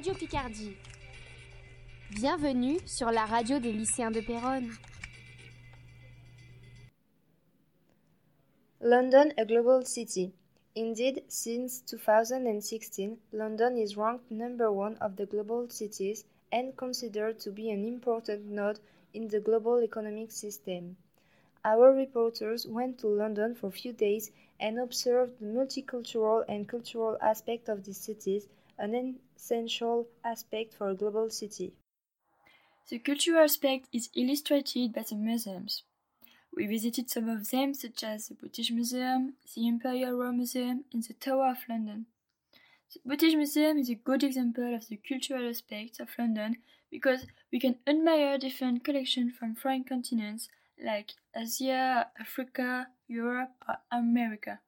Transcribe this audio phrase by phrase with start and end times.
[0.00, 0.76] Radio Picardie.
[2.12, 4.70] Bienvenue sur la radio des lycéens de Péronne.
[8.80, 10.32] London, a global city.
[10.74, 17.50] Indeed, since 2016, London is ranked number one of the global cities and considered to
[17.50, 18.78] be an important node
[19.12, 20.96] in the global economic system.
[21.62, 27.18] Our reporters went to London for a few days and observed the multicultural and cultural
[27.20, 28.48] aspect of the cities,
[28.80, 31.74] an essential aspect for a global city.
[32.88, 35.84] The cultural aspect is illustrated by the museums.
[36.52, 41.02] We visited some of them, such as the British Museum, the Imperial War Museum, and
[41.04, 42.06] the Tower of London.
[42.92, 46.56] The British Museum is a good example of the cultural aspects of London
[46.90, 50.48] because we can admire different collections from foreign continents
[50.84, 54.58] like Asia, Africa, Europe, or America.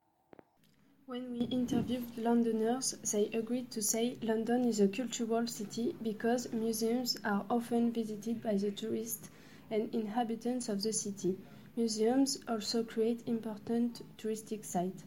[1.06, 7.16] When we interviewed Londoners, they agreed to say London is a cultural city because museums
[7.24, 9.28] are often visited by the tourists
[9.68, 11.36] and inhabitants of the city.
[11.74, 15.02] Museums also create important touristic sites.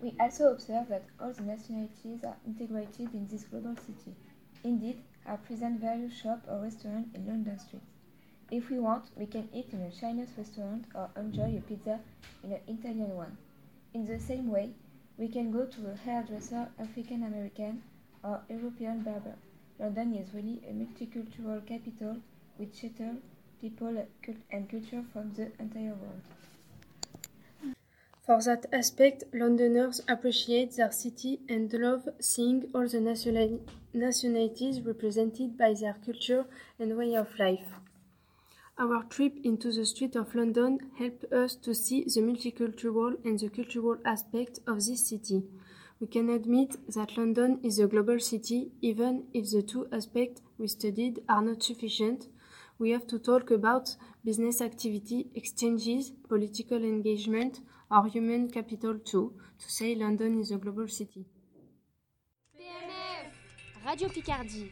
[0.00, 4.16] We also observe that all the nationalities are integrated in this global city.
[4.64, 7.84] Indeed, are present various shops or restaurants in London streets.
[8.50, 12.00] If we want, we can eat in a Chinese restaurant or enjoy a pizza
[12.42, 13.36] in an Italian one.
[13.92, 14.70] In the same way,
[15.18, 17.82] we can go to a hairdresser, African American
[18.24, 19.36] or European barber.
[19.78, 22.16] London is really a multicultural capital
[22.56, 23.18] which shelters
[23.60, 24.06] people
[24.50, 26.22] and culture from the entire world.
[28.24, 33.00] For that aspect, Londoners appreciate their city and love seeing all the
[33.92, 36.46] nationalities represented by their culture
[36.78, 37.66] and way of life.
[38.78, 43.50] Our trip into the street of London helped us to see the multicultural and the
[43.50, 45.42] cultural aspect of this city.
[46.00, 50.66] We can admit that London is a global city, even if the two aspects we
[50.68, 52.28] studied are not sufficient.
[52.78, 59.70] We have to talk about business activity, exchanges, political engagement, or human capital too, to
[59.70, 61.26] say London is a global city.
[63.84, 64.70] Radio Picardie